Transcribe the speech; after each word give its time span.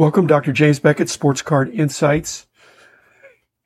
Welcome, 0.00 0.26
Dr. 0.26 0.54
James 0.54 0.78
Beckett, 0.78 1.10
Sports 1.10 1.42
Card 1.42 1.68
Insights. 1.74 2.46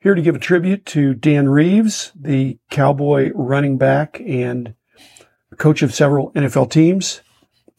Here 0.01 0.13
to 0.13 0.21
give 0.21 0.35
a 0.35 0.37
tribute 0.37 0.85
to 0.87 1.13
Dan 1.13 1.47
Reeves, 1.47 2.11
the 2.13 2.59
Cowboy 2.69 3.31
running 3.33 3.77
back 3.77 4.19
and 4.19 4.73
coach 5.57 5.81
of 5.81 5.95
several 5.95 6.33
NFL 6.33 6.71
teams. 6.71 7.21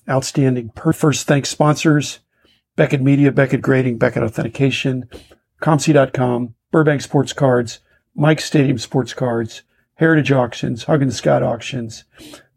Outstanding. 0.09 0.71
First, 0.71 1.27
thanks 1.27 1.51
sponsors 1.51 2.21
Beckett 2.77 3.03
Media, 3.03 3.31
Beckett 3.31 3.61
Grading, 3.61 3.99
Beckett 3.99 4.23
Authentication, 4.23 5.11
ComC.com, 5.61 6.55
Burbank 6.71 7.03
Sports 7.03 7.35
Cards, 7.35 7.81
Mike 8.15 8.41
Stadium 8.41 8.79
Sports 8.79 9.13
Cards, 9.13 9.65
Heritage 9.97 10.33
Auctions, 10.33 10.85
Huggins 10.85 11.19
Scott 11.19 11.43
Auctions, 11.43 12.05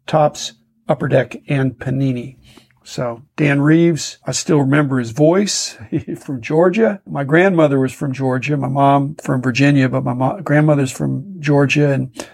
Topps, 0.06 0.54
Upper 0.88 1.08
Deck, 1.08 1.42
and 1.46 1.78
Panini. 1.78 2.38
So 2.82 3.22
Dan 3.36 3.60
Reeves, 3.60 4.18
I 4.24 4.32
still 4.32 4.58
remember 4.58 4.98
his 4.98 5.10
voice 5.10 5.76
from 6.18 6.40
Georgia. 6.40 7.00
My 7.06 7.24
grandmother 7.24 7.78
was 7.78 7.92
from 7.92 8.12
Georgia. 8.12 8.56
My 8.56 8.68
mom 8.68 9.16
from 9.16 9.42
Virginia, 9.42 9.88
but 9.88 10.04
my 10.04 10.40
grandmother's 10.40 10.92
from 10.92 11.40
Georgia. 11.40 11.92
And 11.92 12.28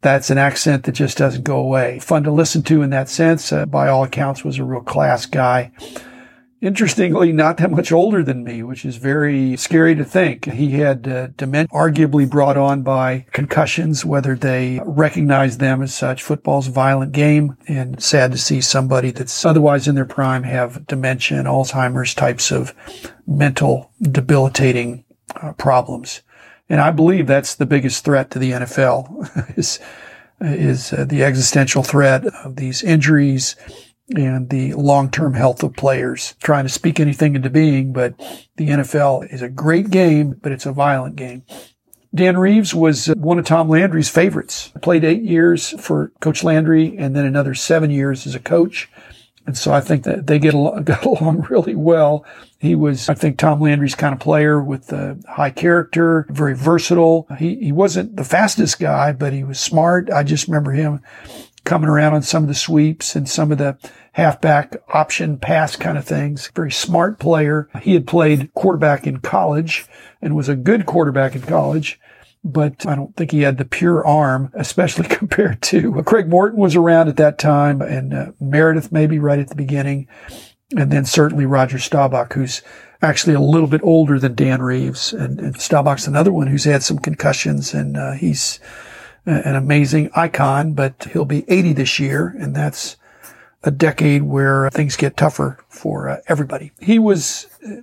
that's 0.00 0.30
an 0.30 0.38
accent 0.38 0.84
that 0.84 0.92
just 0.92 1.18
doesn't 1.18 1.44
go 1.44 1.58
away. 1.58 1.98
Fun 2.00 2.24
to 2.24 2.32
listen 2.32 2.62
to 2.64 2.82
in 2.82 2.90
that 2.90 3.08
sense. 3.08 3.52
Uh, 3.52 3.66
by 3.66 3.88
all 3.88 4.04
accounts 4.04 4.44
was 4.44 4.58
a 4.58 4.64
real 4.64 4.80
class 4.80 5.26
guy 5.26 5.70
interestingly 6.62 7.32
not 7.32 7.56
that 7.56 7.72
much 7.72 7.90
older 7.90 8.22
than 8.22 8.44
me, 8.44 8.62
which 8.62 8.84
is 8.84 8.96
very 8.96 9.56
scary 9.56 9.96
to 9.96 10.04
think. 10.04 10.44
He 10.44 10.70
had 10.70 11.08
uh, 11.08 11.26
dementia 11.36 11.76
arguably 11.76 12.28
brought 12.30 12.56
on 12.56 12.82
by 12.82 13.26
concussions, 13.32 14.04
whether 14.04 14.36
they 14.36 14.80
recognize 14.84 15.58
them 15.58 15.82
as 15.82 15.92
such. 15.92 16.22
Football's 16.22 16.68
a 16.68 16.70
violent 16.70 17.12
game 17.12 17.56
and 17.66 18.00
sad 18.00 18.30
to 18.32 18.38
see 18.38 18.60
somebody 18.60 19.10
that's 19.10 19.44
otherwise 19.44 19.88
in 19.88 19.96
their 19.96 20.04
prime 20.04 20.44
have 20.44 20.86
dementia 20.86 21.38
and 21.38 21.48
Alzheimer's 21.48 22.14
types 22.14 22.52
of 22.52 22.72
mental 23.26 23.90
debilitating 24.00 25.04
uh, 25.42 25.52
problems. 25.54 26.22
And 26.68 26.80
I 26.80 26.92
believe 26.92 27.26
that's 27.26 27.56
the 27.56 27.66
biggest 27.66 28.04
threat 28.04 28.30
to 28.30 28.38
the 28.38 28.52
NFL 28.52 29.56
is, 29.58 29.80
is 30.40 30.92
uh, 30.92 31.04
the 31.04 31.24
existential 31.24 31.82
threat 31.82 32.24
of 32.44 32.54
these 32.56 32.84
injuries 32.84 33.56
and 34.10 34.50
the 34.50 34.74
long-term 34.74 35.34
health 35.34 35.62
of 35.62 35.74
players. 35.74 36.34
Trying 36.42 36.64
to 36.64 36.70
speak 36.70 37.00
anything 37.00 37.34
into 37.34 37.50
being, 37.50 37.92
but 37.92 38.18
the 38.56 38.68
NFL 38.68 39.32
is 39.32 39.42
a 39.42 39.48
great 39.48 39.90
game, 39.90 40.38
but 40.42 40.52
it's 40.52 40.66
a 40.66 40.72
violent 40.72 41.16
game. 41.16 41.44
Dan 42.14 42.36
Reeves 42.36 42.74
was 42.74 43.08
uh, 43.08 43.14
one 43.16 43.38
of 43.38 43.46
Tom 43.46 43.68
Landry's 43.68 44.10
favorites. 44.10 44.70
Played 44.82 45.04
eight 45.04 45.22
years 45.22 45.70
for 45.80 46.12
Coach 46.20 46.44
Landry 46.44 46.96
and 46.98 47.16
then 47.16 47.24
another 47.24 47.54
seven 47.54 47.90
years 47.90 48.26
as 48.26 48.34
a 48.34 48.40
coach. 48.40 48.90
And 49.46 49.56
so 49.56 49.72
I 49.72 49.80
think 49.80 50.04
that 50.04 50.26
they 50.26 50.38
get 50.38 50.54
along, 50.54 50.82
got 50.84 51.04
along 51.04 51.46
really 51.48 51.74
well. 51.74 52.24
He 52.58 52.74
was, 52.74 53.08
I 53.08 53.14
think, 53.14 53.38
Tom 53.38 53.60
Landry's 53.60 53.94
kind 53.94 54.12
of 54.12 54.20
player 54.20 54.62
with 54.62 54.92
a 54.92 55.18
high 55.26 55.50
character, 55.50 56.26
very 56.28 56.54
versatile. 56.54 57.26
He, 57.38 57.56
he 57.56 57.72
wasn't 57.72 58.16
the 58.16 58.24
fastest 58.24 58.78
guy, 58.78 59.12
but 59.12 59.32
he 59.32 59.42
was 59.42 59.58
smart. 59.58 60.10
I 60.10 60.22
just 60.22 60.46
remember 60.46 60.72
him 60.72 61.00
coming 61.64 61.88
around 61.88 62.14
on 62.14 62.22
some 62.22 62.42
of 62.42 62.48
the 62.48 62.54
sweeps 62.54 63.14
and 63.14 63.28
some 63.28 63.52
of 63.52 63.58
the 63.58 63.78
halfback 64.12 64.76
option 64.88 65.38
pass 65.38 65.76
kind 65.76 65.96
of 65.96 66.04
things. 66.04 66.50
Very 66.54 66.72
smart 66.72 67.18
player. 67.18 67.68
He 67.80 67.94
had 67.94 68.06
played 68.06 68.52
quarterback 68.54 69.06
in 69.06 69.20
college 69.20 69.86
and 70.20 70.36
was 70.36 70.48
a 70.48 70.56
good 70.56 70.86
quarterback 70.86 71.34
in 71.34 71.42
college 71.42 72.00
but 72.44 72.86
I 72.86 72.96
don't 72.96 73.14
think 73.16 73.30
he 73.30 73.42
had 73.42 73.58
the 73.58 73.64
pure 73.64 74.04
arm, 74.04 74.50
especially 74.54 75.06
compared 75.08 75.62
to 75.62 76.02
Craig 76.02 76.28
Morton 76.28 76.58
was 76.58 76.76
around 76.76 77.08
at 77.08 77.16
that 77.16 77.38
time 77.38 77.80
and 77.80 78.14
uh, 78.14 78.32
Meredith 78.40 78.90
maybe 78.90 79.18
right 79.18 79.38
at 79.38 79.48
the 79.48 79.54
beginning. 79.54 80.08
And 80.76 80.90
then 80.90 81.04
certainly 81.04 81.44
Roger 81.44 81.78
Staubach, 81.78 82.32
who's 82.32 82.62
actually 83.02 83.34
a 83.34 83.40
little 83.40 83.66
bit 83.66 83.82
older 83.84 84.18
than 84.18 84.34
Dan 84.34 84.62
Reeves. 84.62 85.12
And, 85.12 85.38
and 85.38 85.60
Staubach's 85.60 86.06
another 86.06 86.32
one 86.32 86.46
who's 86.46 86.64
had 86.64 86.82
some 86.82 86.98
concussions 86.98 87.74
and 87.74 87.96
uh, 87.96 88.12
he's 88.12 88.58
an 89.24 89.54
amazing 89.54 90.10
icon, 90.14 90.72
but 90.72 91.08
he'll 91.12 91.24
be 91.24 91.44
80 91.48 91.74
this 91.74 91.98
year. 92.00 92.34
And 92.38 92.54
that's 92.54 92.96
a 93.62 93.70
decade 93.70 94.22
where 94.22 94.68
things 94.70 94.96
get 94.96 95.16
tougher 95.16 95.58
for 95.68 96.08
uh, 96.08 96.18
everybody. 96.26 96.72
He 96.80 96.98
was 96.98 97.46
uh, 97.66 97.82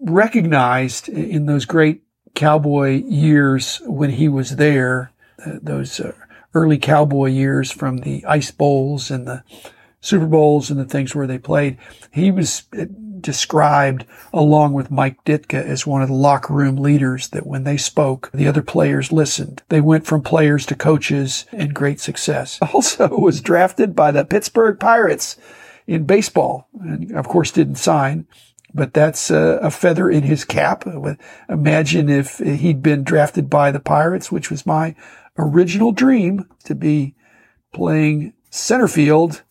recognized 0.00 1.08
in 1.08 1.46
those 1.46 1.64
great 1.64 2.02
cowboy 2.34 3.02
years 3.04 3.80
when 3.84 4.10
he 4.10 4.28
was 4.28 4.56
there, 4.56 5.12
uh, 5.44 5.58
those 5.62 6.00
uh, 6.00 6.12
early 6.54 6.78
cowboy 6.78 7.26
years 7.26 7.70
from 7.70 7.98
the 7.98 8.24
ice 8.24 8.50
bowls 8.50 9.10
and 9.10 9.26
the 9.26 9.44
Super 10.00 10.26
Bowls 10.26 10.70
and 10.70 10.78
the 10.78 10.84
things 10.84 11.14
where 11.14 11.26
they 11.26 11.38
played. 11.38 11.78
He 12.12 12.30
was 12.30 12.64
uh, 12.78 12.84
described 13.20 14.04
along 14.32 14.72
with 14.72 14.90
Mike 14.90 15.24
Ditka 15.24 15.62
as 15.62 15.86
one 15.86 16.02
of 16.02 16.08
the 16.08 16.14
locker 16.14 16.52
room 16.52 16.76
leaders 16.76 17.28
that 17.28 17.46
when 17.46 17.64
they 17.64 17.76
spoke, 17.76 18.30
the 18.32 18.48
other 18.48 18.62
players 18.62 19.12
listened. 19.12 19.62
They 19.68 19.80
went 19.80 20.06
from 20.06 20.22
players 20.22 20.66
to 20.66 20.74
coaches 20.74 21.46
and 21.52 21.74
great 21.74 22.00
success. 22.00 22.58
Also 22.76 23.08
was 23.08 23.40
drafted 23.40 23.96
by 23.96 24.10
the 24.10 24.24
Pittsburgh 24.24 24.78
Pirates 24.78 25.36
in 25.86 26.04
baseball 26.04 26.68
and 26.78 27.10
of 27.12 27.26
course 27.26 27.50
didn't 27.50 27.76
sign. 27.76 28.26
But 28.74 28.92
that's 28.92 29.30
a, 29.30 29.70
feather 29.70 30.10
in 30.10 30.24
his 30.24 30.44
cap. 30.44 30.84
Imagine 31.48 32.10
if 32.10 32.38
he'd 32.38 32.82
been 32.82 33.04
drafted 33.04 33.48
by 33.48 33.70
the 33.70 33.80
Pirates, 33.80 34.30
which 34.30 34.50
was 34.50 34.66
my 34.66 34.94
original 35.38 35.92
dream 35.92 36.46
to 36.64 36.74
be 36.74 37.14
playing 37.72 38.34
center 38.50 38.88
field 38.88 39.42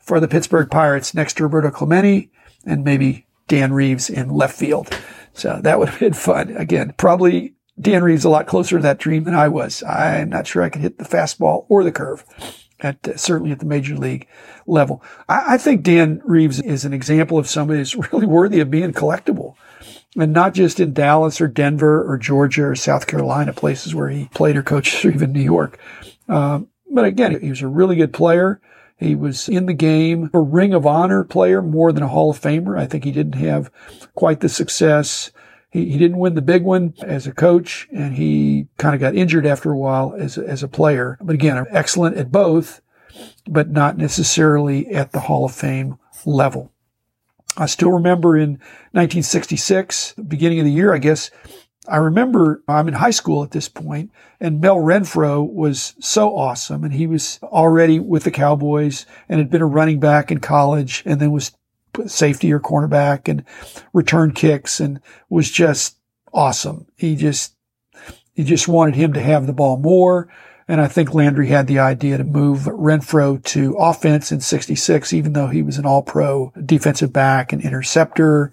for 0.00 0.18
the 0.18 0.26
Pittsburgh 0.26 0.68
Pirates 0.68 1.14
next 1.14 1.34
to 1.34 1.44
Roberto 1.44 1.70
Clemente 1.70 2.30
and 2.64 2.84
maybe 2.84 3.26
Dan 3.48 3.72
Reeves 3.72 4.10
in 4.10 4.30
left 4.30 4.56
field. 4.56 4.88
So 5.32 5.60
that 5.62 5.78
would 5.78 5.88
have 5.88 6.00
been 6.00 6.12
fun. 6.12 6.56
Again, 6.56 6.94
probably 6.96 7.54
Dan 7.80 8.04
Reeves 8.04 8.24
a 8.24 8.30
lot 8.30 8.46
closer 8.46 8.76
to 8.76 8.82
that 8.82 8.98
dream 8.98 9.24
than 9.24 9.34
I 9.34 9.48
was. 9.48 9.82
I'm 9.82 10.28
not 10.28 10.46
sure 10.46 10.62
I 10.62 10.68
could 10.68 10.82
hit 10.82 10.98
the 10.98 11.04
fastball 11.04 11.66
or 11.68 11.82
the 11.82 11.92
curve 11.92 12.24
at 12.80 13.08
uh, 13.08 13.16
certainly 13.16 13.52
at 13.52 13.58
the 13.58 13.66
major 13.66 13.96
league 13.96 14.26
level. 14.66 15.02
I, 15.28 15.54
I, 15.54 15.58
think 15.58 15.82
Dan 15.82 16.20
Reeves 16.24 16.60
is 16.60 16.84
an 16.84 16.92
example 16.92 17.38
of 17.38 17.48
somebody 17.48 17.78
who's 17.78 17.96
really 18.12 18.26
worthy 18.26 18.60
of 18.60 18.70
being 18.70 18.92
collectible. 18.92 19.54
And 20.16 20.32
not 20.32 20.54
just 20.54 20.80
in 20.80 20.92
Dallas 20.92 21.40
or 21.40 21.46
Denver 21.46 22.02
or 22.10 22.18
Georgia 22.18 22.64
or 22.64 22.74
South 22.74 23.06
Carolina, 23.06 23.52
places 23.52 23.94
where 23.94 24.08
he 24.08 24.28
played 24.34 24.56
or 24.56 24.62
coached, 24.62 25.04
or 25.04 25.10
even 25.10 25.32
New 25.32 25.40
York. 25.40 25.78
Um, 26.28 26.68
but 26.92 27.04
again, 27.04 27.40
he 27.40 27.48
was 27.48 27.62
a 27.62 27.68
really 27.68 27.94
good 27.94 28.12
player. 28.12 28.60
He 29.00 29.14
was 29.14 29.48
in 29.48 29.64
the 29.64 29.72
game, 29.72 30.30
a 30.34 30.40
Ring 30.40 30.74
of 30.74 30.86
Honor 30.86 31.24
player 31.24 31.62
more 31.62 31.90
than 31.90 32.02
a 32.02 32.08
Hall 32.08 32.30
of 32.30 32.38
Famer. 32.38 32.78
I 32.78 32.86
think 32.86 33.04
he 33.04 33.10
didn't 33.10 33.40
have 33.40 33.72
quite 34.14 34.40
the 34.40 34.48
success. 34.50 35.32
He, 35.70 35.86
he 35.86 35.98
didn't 35.98 36.18
win 36.18 36.34
the 36.34 36.42
big 36.42 36.64
one 36.64 36.92
as 37.02 37.26
a 37.26 37.32
coach 37.32 37.88
and 37.90 38.14
he 38.14 38.68
kind 38.76 38.94
of 38.94 39.00
got 39.00 39.14
injured 39.14 39.46
after 39.46 39.70
a 39.70 39.78
while 39.78 40.14
as, 40.18 40.36
as 40.36 40.62
a 40.62 40.68
player. 40.68 41.16
But 41.22 41.34
again, 41.34 41.64
excellent 41.70 42.18
at 42.18 42.30
both, 42.30 42.82
but 43.48 43.70
not 43.70 43.96
necessarily 43.96 44.86
at 44.88 45.12
the 45.12 45.20
Hall 45.20 45.46
of 45.46 45.54
Fame 45.54 45.98
level. 46.26 46.70
I 47.56 47.66
still 47.66 47.90
remember 47.90 48.36
in 48.36 48.50
1966, 48.92 50.14
beginning 50.28 50.60
of 50.60 50.66
the 50.66 50.72
year, 50.72 50.94
I 50.94 50.98
guess, 50.98 51.30
I 51.88 51.96
remember 51.96 52.62
I'm 52.68 52.88
in 52.88 52.94
high 52.94 53.10
school 53.10 53.42
at 53.42 53.52
this 53.52 53.68
point 53.68 54.10
and 54.38 54.60
Mel 54.60 54.76
Renfro 54.76 55.50
was 55.50 55.94
so 55.98 56.36
awesome 56.36 56.84
and 56.84 56.92
he 56.92 57.06
was 57.06 57.38
already 57.42 57.98
with 57.98 58.24
the 58.24 58.30
Cowboys 58.30 59.06
and 59.28 59.38
had 59.38 59.50
been 59.50 59.62
a 59.62 59.66
running 59.66 59.98
back 59.98 60.30
in 60.30 60.40
college 60.40 61.02
and 61.06 61.20
then 61.20 61.32
was 61.32 61.52
safety 62.06 62.52
or 62.52 62.60
cornerback 62.60 63.28
and 63.28 63.44
return 63.92 64.32
kicks 64.32 64.78
and 64.78 65.00
was 65.30 65.50
just 65.50 65.96
awesome. 66.32 66.86
He 66.96 67.16
just, 67.16 67.54
he 68.34 68.44
just 68.44 68.68
wanted 68.68 68.94
him 68.94 69.14
to 69.14 69.20
have 69.20 69.46
the 69.46 69.52
ball 69.52 69.78
more. 69.78 70.28
And 70.68 70.80
I 70.80 70.86
think 70.86 71.14
Landry 71.14 71.48
had 71.48 71.66
the 71.66 71.80
idea 71.80 72.18
to 72.18 72.24
move 72.24 72.60
Renfro 72.60 73.42
to 73.46 73.74
offense 73.74 74.30
in 74.30 74.40
66, 74.40 75.12
even 75.12 75.32
though 75.32 75.48
he 75.48 75.62
was 75.62 75.78
an 75.78 75.86
all 75.86 76.02
pro 76.02 76.52
defensive 76.64 77.12
back 77.12 77.52
and 77.52 77.60
interceptor 77.60 78.52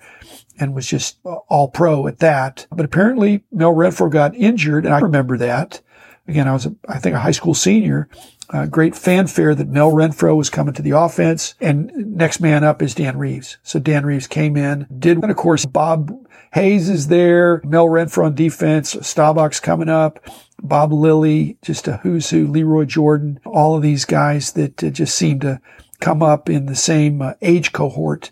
and 0.59 0.74
was 0.74 0.88
just 0.88 1.18
all 1.24 1.69
pro 1.69 2.07
at 2.07 2.19
that. 2.19 2.68
But 2.71 2.86
apparently 2.86 3.44
Mel 3.51 3.74
Renfro 3.74 4.12
got 4.12 4.36
injured, 4.36 4.86
and 4.86 4.94
I 4.94 5.00
remember 5.00 5.38
that. 5.38 5.81
Again, 6.27 6.48
I 6.48 6.54
was, 6.54 6.65
a, 6.65 6.75
I 6.88 7.00
think, 7.00 7.15
a 7.15 7.19
high 7.19 7.31
school 7.31 7.54
senior. 7.54 8.09
Uh, 8.50 8.65
great 8.65 8.95
fanfare 8.95 9.54
that 9.56 9.68
Mel 9.68 9.92
Renfro 9.92 10.36
was 10.36 10.50
coming 10.50 10.74
to 10.74 10.81
the 10.81 10.92
offense, 10.92 11.56
and 11.59 11.92
next 12.15 12.39
man 12.39 12.63
up 12.63 12.81
is 12.81 12.95
Dan 12.95 13.18
Reeves. 13.18 13.57
So 13.63 13.80
Dan 13.80 14.06
Reeves 14.06 14.27
came 14.27 14.56
in, 14.56 14.88
did, 14.98 15.18
and 15.18 15.31
of 15.31 15.38
course 15.38 15.65
Bob 15.65 16.13
Hayes 16.54 16.89
is 16.89 17.07
there, 17.07 17.62
Mel 17.65 17.88
Renfro 17.88 18.25
on 18.25 18.36
defense, 18.36 18.95
Staubach's 18.95 19.60
coming 19.60 19.89
up, 19.89 20.25
Bob 20.62 20.94
Lilly, 20.94 21.57
just 21.62 21.88
a 21.88 21.98
who's 21.98 22.30
who, 22.30 22.48
Lee 22.48 22.63
Roy 22.63 22.86
Jordan, 22.86 23.39
all 23.45 23.75
of 23.75 23.81
these 23.81 24.06
guys 24.06 24.53
that 24.53 24.81
uh, 24.81 24.89
just 24.89 25.15
seem 25.15 25.42
to 25.42 25.60
come 26.00 26.24
up 26.24 26.50
in 26.50 26.68
the 26.68 26.75
same 26.75 27.21
uh, 27.21 27.33
age 27.42 27.74
cohort 27.74 28.31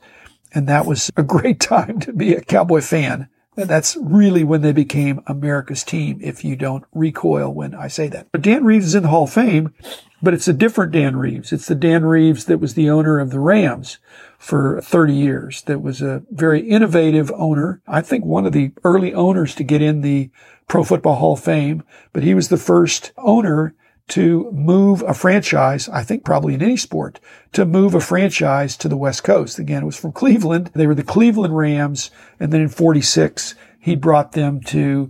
and 0.56 0.68
that 0.68 0.86
was 0.86 1.12
a 1.16 1.24
great 1.24 1.60
time 1.60 2.00
to 2.00 2.14
be 2.14 2.34
a 2.34 2.42
Cowboy 2.42 2.82
fan. 2.82 3.30
And 3.58 3.70
that's 3.70 3.96
really 4.02 4.44
when 4.44 4.62
they 4.62 4.74
became 4.74 5.22
America's 5.28 5.84
team, 5.84 6.20
if 6.22 6.44
you 6.44 6.58
don't 6.58 6.84
recoil 6.94 7.54
when 7.54 7.74
I 7.74 7.88
say 7.88 8.10
that. 8.10 8.28
But 8.32 8.42
Dan 8.42 8.66
Reeves 8.66 8.88
is 8.88 8.96
in 8.96 9.04
the 9.04 9.10
Hall 9.10 9.24
of 9.24 9.32
Fame, 9.32 9.74
but 10.22 10.34
it's 10.34 10.50
a 10.50 10.54
different 10.54 10.92
Dan 10.92 11.16
Reeves. 11.16 11.54
It's 11.54 11.68
the 11.68 11.76
Dan 11.76 12.04
Reeves 12.04 12.46
that 12.46 12.60
was 12.60 12.74
the 12.74 12.90
owner 12.90 13.18
of 13.18 13.32
the 13.32 13.40
Rams 13.40 13.98
for 14.38 14.82
30 14.82 15.14
years. 15.14 15.62
That 15.64 15.82
was 15.82 16.02
a 16.02 16.24
very 16.32 16.68
innovative 16.68 17.32
owner. 17.34 17.82
I 17.88 18.02
think 18.02 18.26
one 18.26 18.46
of 18.46 18.52
the 18.52 18.72
early 18.84 19.14
owners 19.14 19.56
to 19.56 19.64
get 19.64 19.82
in 19.82 20.02
the 20.02 20.32
Pro 20.68 20.84
Football 20.84 21.16
Hall 21.16 21.34
of 21.34 21.40
Fame, 21.40 21.84
but 22.12 22.24
he 22.24 22.34
was 22.34 22.50
the 22.50 22.58
first 22.58 23.14
owner 23.18 23.74
to 24.08 24.52
move 24.52 25.02
a 25.04 25.14
franchise, 25.14 25.90
I 25.90 26.04
think 26.04 26.24
probably 26.24 26.54
in 26.54 26.62
any 26.62 26.78
sport, 26.78 27.20
to 27.54 27.66
move 27.66 27.96
a 27.96 28.00
franchise 28.00 28.78
to 28.78 28.88
the 28.88 28.98
West 28.98 29.24
Coast. 29.24 29.58
Again, 29.58 29.84
it 29.84 29.88
was 29.88 29.98
from 29.98 30.12
Cleveland. 30.12 30.72
They 30.74 30.86
were 30.86 30.96
the 30.96 31.04
Cleveland 31.04 31.58
Rams. 31.58 32.12
And 32.40 32.54
then 32.54 32.62
in 32.62 32.70
46, 32.70 33.56
he 33.80 33.96
brought 33.96 34.34
them 34.34 34.62
to 34.62 35.10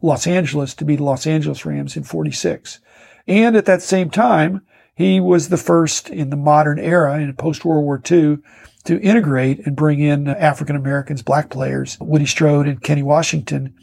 Los 0.00 0.26
Angeles 0.26 0.74
to 0.74 0.84
be 0.84 0.96
the 0.96 1.04
Los 1.04 1.26
Angeles 1.26 1.66
Rams 1.66 1.96
in 1.96 2.04
46. 2.04 2.80
And 3.26 3.56
at 3.56 3.66
that 3.66 3.82
same 3.82 4.10
time, 4.10 4.62
he 4.94 5.18
was 5.20 5.48
the 5.48 5.56
first 5.56 6.08
in 6.08 6.30
the 6.30 6.36
modern 6.36 6.78
era 6.78 7.18
in 7.18 7.34
post 7.34 7.64
World 7.64 7.84
War 7.84 8.00
II 8.10 8.38
to 8.84 9.00
integrate 9.00 9.66
and 9.66 9.74
bring 9.74 9.98
in 9.98 10.28
African 10.28 10.76
Americans, 10.76 11.22
black 11.22 11.50
players, 11.50 11.98
Woody 12.00 12.26
Strode 12.26 12.68
and 12.68 12.80
Kenny 12.80 13.02
Washington 13.02 13.74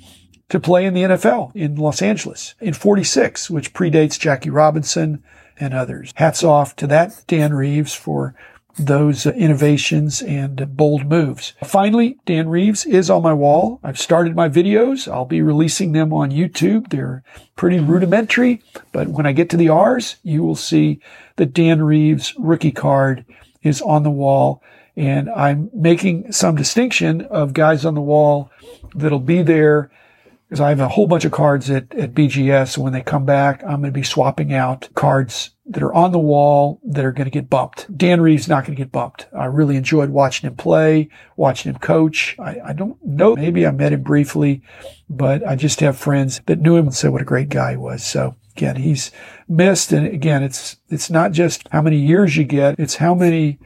to 0.53 0.59
play 0.59 0.85
in 0.85 0.93
the 0.93 1.01
NFL 1.01 1.51
in 1.55 1.75
Los 1.77 1.99
Angeles 1.99 2.53
in 2.61 2.75
46, 2.75 3.49
which 3.49 3.73
predates 3.73 4.19
Jackie 4.19 4.51
Robinson 4.51 5.23
and 5.59 5.73
others. 5.73 6.13
Hats 6.15 6.43
off 6.43 6.75
to 6.75 6.85
that 6.85 7.23
Dan 7.25 7.55
Reeves 7.55 7.95
for 7.95 8.35
those 8.77 9.25
uh, 9.25 9.31
innovations 9.31 10.21
and 10.21 10.77
bold 10.77 11.07
moves. 11.07 11.53
Finally, 11.63 12.19
Dan 12.27 12.49
Reeves 12.49 12.85
is 12.85 13.09
on 13.09 13.23
my 13.23 13.33
wall. 13.33 13.79
I've 13.81 13.97
started 13.97 14.35
my 14.35 14.47
videos. 14.47 15.11
I'll 15.11 15.25
be 15.25 15.41
releasing 15.41 15.91
them 15.91 16.13
on 16.13 16.29
YouTube. 16.29 16.89
They're 16.89 17.23
pretty 17.55 17.79
rudimentary, 17.79 18.61
but 18.91 19.07
when 19.07 19.25
I 19.25 19.31
get 19.31 19.49
to 19.49 19.57
the 19.57 19.69
R's, 19.69 20.17
you 20.21 20.43
will 20.43 20.55
see 20.55 20.99
the 21.35 21.47
Dan 21.47 21.81
Reeves 21.81 22.35
rookie 22.37 22.71
card 22.71 23.25
is 23.63 23.81
on 23.81 24.03
the 24.03 24.11
wall. 24.11 24.61
And 24.95 25.31
I'm 25.31 25.71
making 25.73 26.31
some 26.31 26.55
distinction 26.55 27.21
of 27.21 27.53
guys 27.53 27.85
on 27.85 27.95
the 27.95 28.01
wall 28.01 28.51
that'll 28.93 29.17
be 29.17 29.41
there 29.41 29.89
because 30.53 30.61
I 30.61 30.69
have 30.69 30.81
a 30.81 30.87
whole 30.87 31.07
bunch 31.07 31.25
of 31.25 31.31
cards 31.31 31.71
at, 31.71 31.95
at 31.95 32.13
BGS. 32.13 32.77
When 32.77 32.93
they 32.93 33.01
come 33.01 33.25
back, 33.25 33.63
I'm 33.63 33.81
going 33.81 33.85
to 33.85 33.91
be 33.91 34.03
swapping 34.03 34.53
out 34.53 34.87
cards 34.93 35.49
that 35.65 35.81
are 35.81 35.95
on 35.95 36.11
the 36.11 36.19
wall 36.19 36.79
that 36.83 37.03
are 37.03 37.11
going 37.11 37.25
to 37.25 37.31
get 37.31 37.49
bumped. 37.49 37.97
Dan 37.97 38.21
Reeves 38.21 38.47
not 38.47 38.63
going 38.63 38.75
to 38.75 38.79
get 38.79 38.91
bumped. 38.91 39.25
I 39.35 39.45
really 39.45 39.77
enjoyed 39.77 40.11
watching 40.11 40.47
him 40.47 40.55
play, 40.55 41.09
watching 41.37 41.73
him 41.73 41.79
coach. 41.79 42.35
I, 42.37 42.59
I 42.65 42.73
don't 42.73 43.03
know. 43.03 43.35
Maybe 43.35 43.65
I 43.65 43.71
met 43.71 43.93
him 43.93 44.03
briefly, 44.03 44.61
but 45.09 45.43
I 45.47 45.55
just 45.55 45.79
have 45.79 45.97
friends 45.97 46.39
that 46.45 46.59
knew 46.59 46.75
him 46.75 46.85
and 46.85 46.93
said 46.93 47.09
what 47.09 47.23
a 47.23 47.25
great 47.25 47.49
guy 47.49 47.71
he 47.71 47.77
was. 47.77 48.05
So 48.05 48.35
again, 48.55 48.75
he's 48.75 49.09
missed. 49.47 49.91
And 49.91 50.05
again, 50.05 50.43
it's, 50.43 50.77
it's 50.87 51.09
not 51.09 51.31
just 51.31 51.67
how 51.71 51.81
many 51.81 51.97
years 51.97 52.37
you 52.37 52.43
get. 52.43 52.75
It's 52.77 52.97
how 52.97 53.15
many 53.15 53.57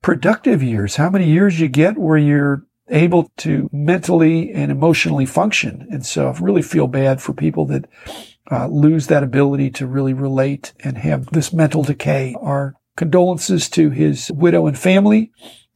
productive 0.00 0.62
years, 0.62 0.96
how 0.96 1.10
many 1.10 1.26
years 1.26 1.60
you 1.60 1.68
get 1.68 1.98
where 1.98 2.16
you're 2.16 2.64
able 2.90 3.30
to 3.38 3.68
mentally 3.72 4.52
and 4.52 4.70
emotionally 4.70 5.26
function. 5.26 5.86
And 5.90 6.04
so 6.04 6.28
I 6.28 6.38
really 6.38 6.62
feel 6.62 6.86
bad 6.86 7.20
for 7.20 7.32
people 7.32 7.66
that 7.66 7.88
uh, 8.50 8.66
lose 8.68 9.08
that 9.08 9.22
ability 9.22 9.70
to 9.70 9.86
really 9.86 10.14
relate 10.14 10.72
and 10.80 10.98
have 10.98 11.26
this 11.26 11.52
mental 11.52 11.82
decay. 11.82 12.34
Our 12.40 12.74
condolences 12.96 13.68
to 13.70 13.90
his 13.90 14.30
widow 14.32 14.66
and 14.66 14.78
family, 14.78 15.30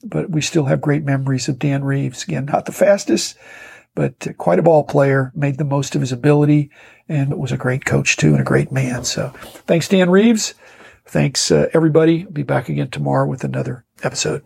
but 0.05 0.31
we 0.31 0.41
still 0.41 0.65
have 0.65 0.81
great 0.81 1.05
memories 1.05 1.49
of 1.49 1.59
Dan 1.59 1.85
Reeves. 1.85 2.25
Again, 2.25 2.47
not 2.47 2.65
the 2.65 2.73
fastest, 2.73 3.37
but 3.95 4.27
quite 4.39 4.59
a 4.59 4.63
ball 4.63 4.85
player, 4.85 5.33
made 5.35 5.59
the 5.59 5.65
most 5.65 5.95
of 5.95 6.01
his 6.01 6.13
ability 6.13 6.71
and 7.09 7.39
was 7.39 7.53
a 7.53 7.57
great 7.57 7.85
coach 7.85 8.17
too 8.17 8.33
and 8.33 8.41
a 8.41 8.45
great 8.45 8.73
man. 8.73 9.05
So 9.05 9.29
thanks, 9.67 9.89
Dan 9.89 10.11
Reeves. 10.11 10.55
Thanks, 11.05 11.51
uh, 11.51 11.69
everybody. 11.75 12.25
Be 12.25 12.43
back 12.43 12.69
again 12.69 12.89
tomorrow 12.89 13.29
with 13.29 13.45
another 13.45 13.85
episode. 14.03 14.43